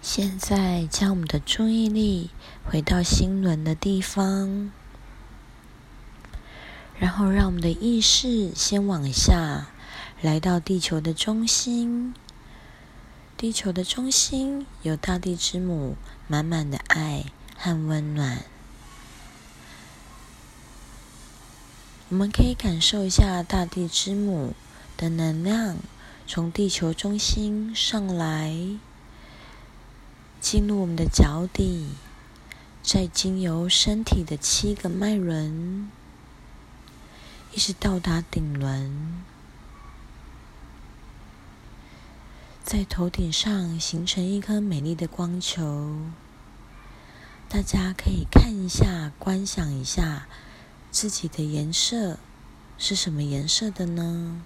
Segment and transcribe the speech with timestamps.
[0.00, 2.30] 现在将我们的注意力
[2.64, 4.70] 回到心轮的地方，
[6.98, 9.68] 然后让我们的意识先往下，
[10.22, 12.14] 来到地球的中心。
[13.36, 15.96] 地球的中心有大地之母
[16.26, 17.26] 满满的爱
[17.56, 18.42] 和温暖。
[22.08, 24.54] 我们可以感受一下大地之母
[24.96, 25.76] 的能量
[26.26, 28.78] 从地球中心上来。
[30.50, 31.88] 进入我们的脚底，
[32.82, 35.90] 再经由身体的七个脉轮，
[37.52, 39.22] 一直到达顶轮，
[42.64, 45.98] 在头顶上形成一颗美丽的光球。
[47.50, 50.26] 大家可以看一下，观想一下
[50.90, 52.18] 自己的颜色
[52.78, 54.40] 是什么颜色的呢？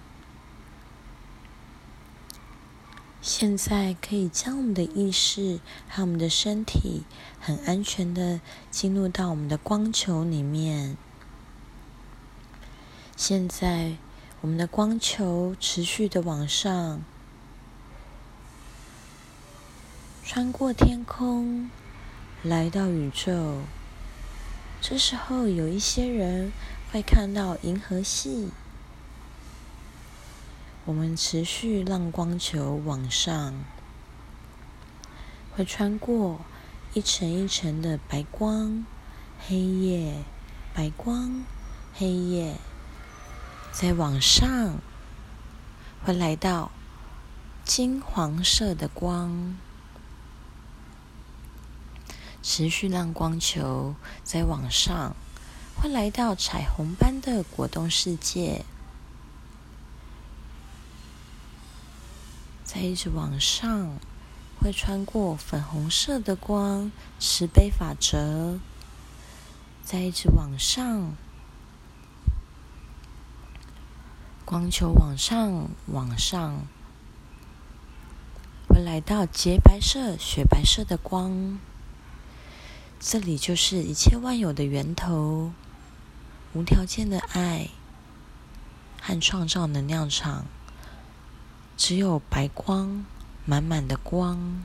[3.23, 7.03] 现在可以将我们的意识和我们的身体
[7.39, 10.97] 很安全的进入到我们的光球里面。
[13.15, 13.93] 现在
[14.41, 17.01] 我们的光球持续的往上，
[20.25, 21.71] 穿过天空，
[22.41, 23.61] 来到宇宙。
[24.81, 26.51] 这时候有一些人
[26.91, 28.49] 会看到银河系。
[30.85, 33.53] 我们持续让光球往上，
[35.55, 36.41] 会穿过
[36.93, 38.85] 一层一层的白光、
[39.47, 40.25] 黑夜、
[40.73, 41.45] 白光、
[41.93, 42.57] 黑夜，
[43.71, 44.79] 再往上，
[46.03, 46.69] 会来到
[47.63, 49.57] 金黄色的光，
[52.41, 55.15] 持续让光球再往上，
[55.77, 58.65] 会来到彩虹般的果冻世界。
[62.73, 63.99] 再一直往上，
[64.59, 68.59] 会穿过粉红色的光，慈悲法则。
[69.83, 71.13] 再一直往上，
[74.43, 76.65] 光球往上往上，
[78.67, 81.59] 会来到洁白色、雪白色的光。
[82.99, 85.51] 这里就是一切万有的源头，
[86.53, 87.69] 无条件的爱
[88.99, 90.47] 和创造能量场。
[91.75, 93.05] 只有白光，
[93.45, 94.63] 满满的光。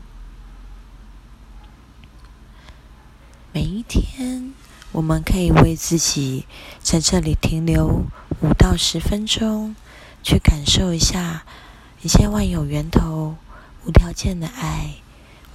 [3.52, 4.52] 每一天，
[4.92, 6.46] 我们可以为自己
[6.80, 8.04] 在这里停留
[8.40, 9.74] 五到十分钟，
[10.22, 11.44] 去感受一下
[12.02, 13.36] 一切万有源头
[13.84, 14.96] 无条件的爱，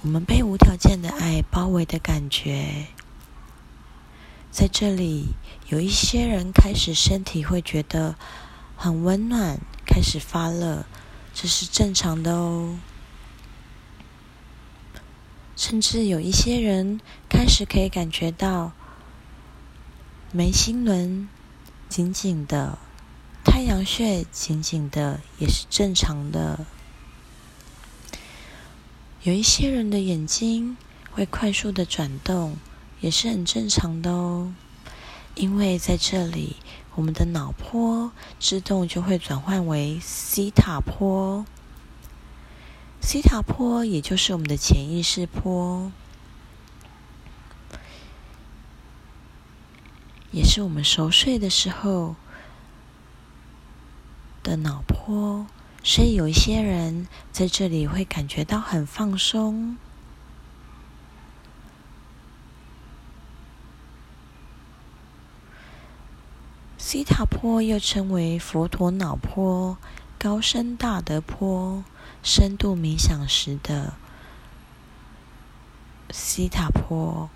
[0.02, 2.88] 我们被无条件的爱包围的感觉。
[4.50, 5.34] 在这里，
[5.68, 8.16] 有一些人开始身体会觉得
[8.76, 10.84] 很温暖，开始发热。
[11.34, 12.78] 这是正常的哦，
[15.56, 18.72] 甚至有一些人开始可以感觉到
[20.30, 21.28] 眉心轮
[21.88, 22.78] 紧紧的，
[23.44, 26.64] 太阳穴紧紧的，也是正常的。
[29.24, 30.76] 有一些人的眼睛
[31.10, 32.56] 会快速的转动，
[33.00, 34.54] 也是很正常的哦，
[35.34, 36.56] 因为在这里。
[36.96, 41.44] 我们的脑波自动就会转换为西塔波，
[43.00, 45.90] 西塔波也就是我们的潜意识波，
[50.30, 52.14] 也是我们熟睡的时候
[54.44, 55.46] 的脑波，
[55.82, 59.76] 所以有一些人在这里会感觉到很放松。
[66.94, 69.76] 西塔坡又称为佛陀脑坡、
[70.16, 71.82] 高深大德坡、
[72.22, 73.94] 深度冥想时的
[76.12, 77.28] 西塔坡。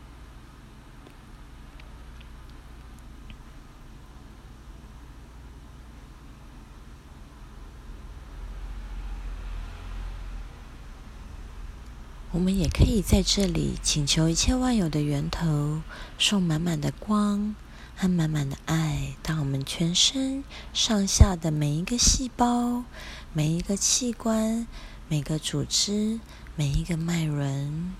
[12.30, 15.82] 我们也可以在这里请求一切万有的源头
[16.16, 17.56] 送满满的光。
[18.00, 22.84] 和满满的爱，当我们全身上下的每一个细胞、
[23.32, 24.68] 每一个器官、
[25.08, 26.20] 每个组织、
[26.54, 27.92] 每一个脉轮。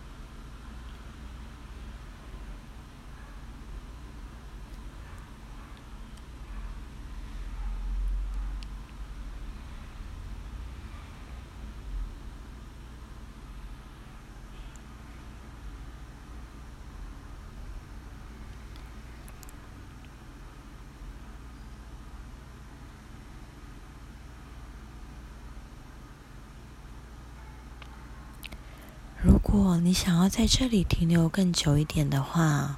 [29.28, 32.76] 如果你想要在这里停留更久一点的话，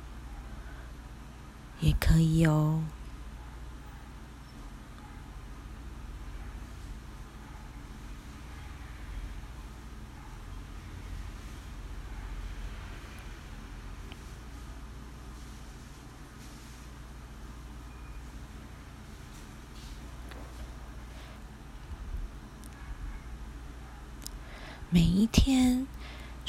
[1.78, 2.82] 也可以哦。
[24.92, 25.86] 每一天，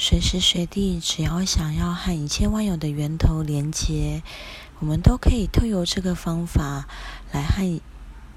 [0.04, 4.24] 随时随地，只要想要和一切万有的源头连接，
[4.80, 6.88] 我们都可以透过这个方法
[7.30, 7.80] 来和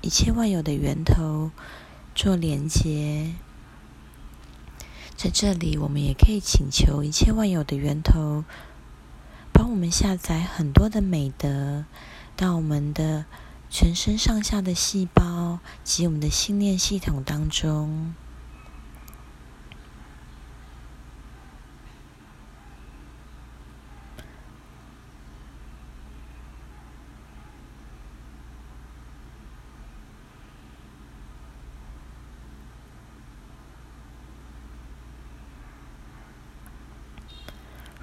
[0.01, 1.49] 一切万有的源头
[2.13, 3.33] 做连接。
[5.15, 8.43] 在这里，我们也可以请求一切万有的源头
[9.51, 11.85] 帮我们下载很多的美德
[12.35, 13.25] 到我们的
[13.71, 18.13] 全身上下的细胞及我们的信念系统当中。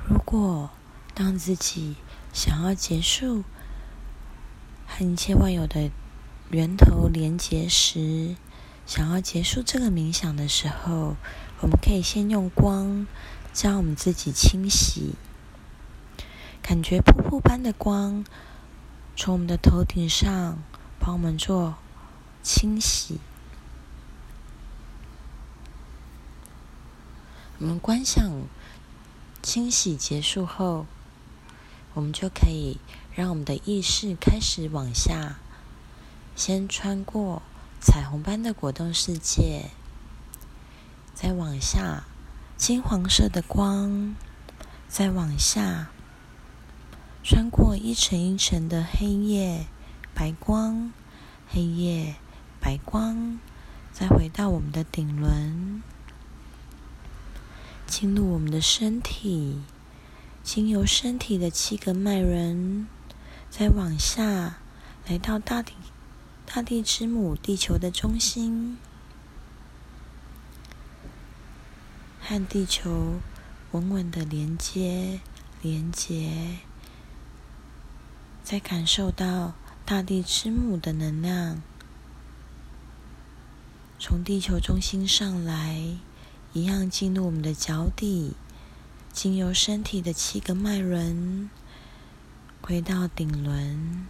[0.04, 0.70] 如果
[1.12, 1.96] 当自己
[2.32, 3.44] 想要结束
[4.86, 5.90] 和一切万有的
[6.50, 8.34] 源头连接时，
[8.86, 11.16] 想要结束这个冥想的时候，
[11.60, 13.06] 我们可以先用光
[13.52, 15.16] 将我们自己清洗，
[16.62, 18.24] 感觉瀑布般的光
[19.14, 20.56] 从我们的头顶上
[20.98, 21.74] 帮我们做
[22.42, 23.20] 清洗。
[27.58, 28.32] 我们观想。
[29.42, 30.86] 清洗结束后，
[31.94, 32.78] 我们就可以
[33.12, 35.38] 让我们的意识开始往下，
[36.36, 37.42] 先穿过
[37.80, 39.70] 彩虹般的果冻世界，
[41.12, 42.04] 再往下
[42.56, 44.14] 金黄色的光，
[44.88, 45.88] 再往下
[47.24, 49.66] 穿过一层一层的黑夜
[50.14, 50.92] 白光，
[51.48, 52.14] 黑夜
[52.60, 53.40] 白光，
[53.92, 55.82] 再回到我们的顶轮。
[57.92, 59.60] 进入我们的身体，
[60.42, 62.88] 经由身体的七个脉轮，
[63.50, 64.60] 再往下
[65.06, 65.74] 来到大地，
[66.46, 68.78] 大地之母地球的中心，
[72.22, 73.20] 和地球
[73.72, 75.20] 稳稳的连接，
[75.60, 76.60] 连接，
[78.42, 79.52] 再感受到
[79.84, 81.60] 大地之母的能量
[83.98, 85.98] 从地球中心上来。
[86.54, 88.34] 一样进入我们的脚底，
[89.10, 91.48] 经由身体的七个脉轮，
[92.60, 94.06] 回到顶轮，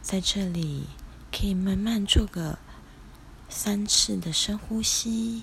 [0.00, 0.86] 在这里
[1.32, 2.60] 可以慢慢做个
[3.48, 5.42] 三次的深呼吸，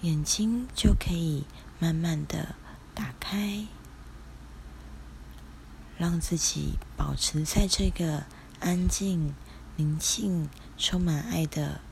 [0.00, 1.44] 眼睛就可以
[1.78, 2.54] 慢慢的
[2.94, 3.66] 打开，
[5.98, 8.24] 让自己保持在这个
[8.58, 9.34] 安静、
[9.76, 10.48] 宁静、
[10.78, 11.82] 充满爱的。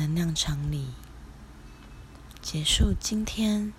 [0.00, 0.86] 能量场里，
[2.40, 3.74] 结束今天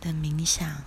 [0.00, 0.82] 的冥想。